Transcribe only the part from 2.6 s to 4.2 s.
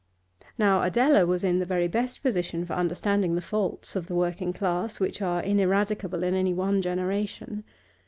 for understanding those faults of the